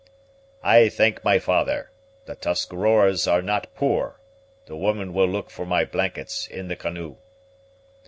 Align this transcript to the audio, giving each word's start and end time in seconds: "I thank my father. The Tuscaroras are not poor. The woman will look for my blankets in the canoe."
"I 0.63 0.89
thank 0.89 1.23
my 1.23 1.37
father. 1.37 1.91
The 2.25 2.33
Tuscaroras 2.33 3.27
are 3.27 3.43
not 3.43 3.71
poor. 3.75 4.19
The 4.65 4.75
woman 4.75 5.13
will 5.13 5.27
look 5.27 5.51
for 5.51 5.63
my 5.63 5.85
blankets 5.85 6.47
in 6.47 6.69
the 6.69 6.75
canoe." 6.75 7.17